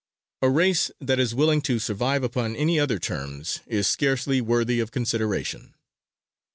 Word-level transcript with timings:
A 0.41 0.49
race 0.49 0.89
that 0.99 1.19
is 1.19 1.35
willing 1.35 1.61
to 1.61 1.77
survive 1.77 2.23
upon 2.23 2.55
any 2.55 2.79
other 2.79 2.97
terms 2.97 3.59
is 3.67 3.85
scarcely 3.87 4.41
worthy 4.41 4.79
of 4.79 4.89
consideration. 4.89 5.75